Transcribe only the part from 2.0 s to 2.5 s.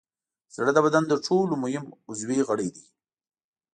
عضوي